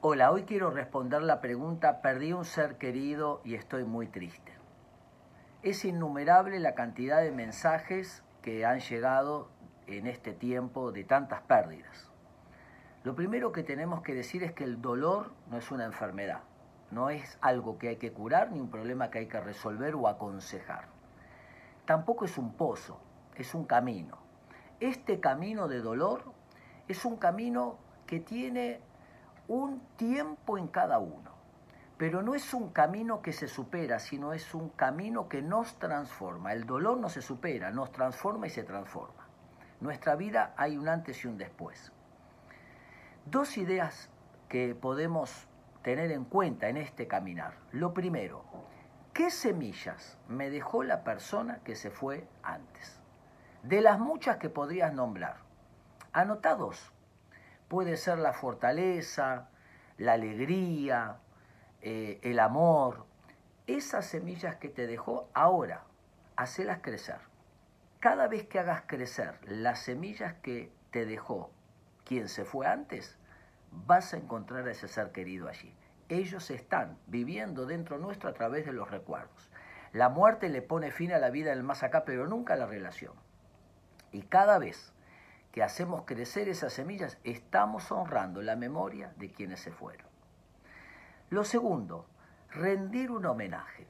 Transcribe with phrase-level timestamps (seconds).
[0.00, 4.52] Hola, hoy quiero responder la pregunta, perdí un ser querido y estoy muy triste.
[5.64, 9.48] Es innumerable la cantidad de mensajes que han llegado
[9.88, 12.12] en este tiempo de tantas pérdidas.
[13.02, 16.42] Lo primero que tenemos que decir es que el dolor no es una enfermedad,
[16.92, 20.06] no es algo que hay que curar ni un problema que hay que resolver o
[20.06, 20.84] aconsejar.
[21.86, 23.00] Tampoco es un pozo,
[23.34, 24.16] es un camino.
[24.78, 26.22] Este camino de dolor
[26.86, 28.80] es un camino que tiene
[29.48, 31.36] un tiempo en cada uno.
[31.96, 36.52] Pero no es un camino que se supera, sino es un camino que nos transforma.
[36.52, 39.26] El dolor no se supera, nos transforma y se transforma.
[39.80, 41.92] Nuestra vida hay un antes y un después.
[43.24, 44.10] Dos ideas
[44.48, 45.48] que podemos
[45.82, 47.54] tener en cuenta en este caminar.
[47.72, 48.44] Lo primero,
[49.12, 53.00] ¿qué semillas me dejó la persona que se fue antes?
[53.62, 55.36] De las muchas que podrías nombrar,
[56.12, 56.92] anota dos
[57.68, 59.48] puede ser la fortaleza,
[59.98, 61.18] la alegría,
[61.82, 63.04] eh, el amor.
[63.66, 65.84] Esas semillas que te dejó ahora,
[66.36, 67.20] hacelas crecer.
[68.00, 71.50] Cada vez que hagas crecer las semillas que te dejó
[72.04, 73.18] quien se fue antes,
[73.70, 75.74] vas a encontrar a ese ser querido allí.
[76.08, 79.50] Ellos están viviendo dentro nuestro a través de los recuerdos.
[79.92, 82.66] La muerte le pone fin a la vida del más acá, pero nunca a la
[82.66, 83.12] relación.
[84.10, 84.92] Y cada vez
[85.52, 90.06] que hacemos crecer esas semillas, estamos honrando la memoria de quienes se fueron.
[91.30, 92.06] Lo segundo,
[92.50, 93.86] rendir un homenaje.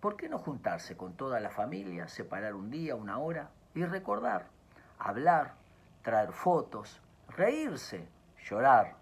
[0.00, 4.46] ¿Por qué no juntarse con toda la familia, separar un día, una hora y recordar,
[4.98, 5.54] hablar,
[6.02, 8.08] traer fotos, reírse,
[8.44, 8.96] llorar,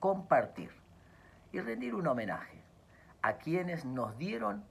[0.00, 0.70] compartir
[1.52, 2.62] y rendir un homenaje
[3.22, 4.64] a quienes nos dieron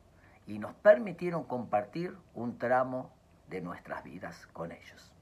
[0.45, 3.11] y nos permitieron compartir un tramo
[3.49, 5.16] de nuestras vidas con ellos.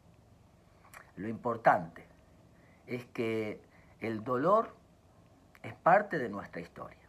[1.16, 2.06] Lo importante
[2.88, 3.62] es que
[4.00, 4.76] el dolor
[5.64, 7.00] es parte de nuestra historia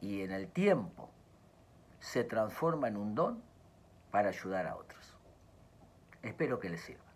[0.00, 1.10] y en el tiempo
[2.00, 3.42] se transforma en un don
[4.10, 5.16] para ayudar a otros.
[6.22, 7.11] Espero que les sirva.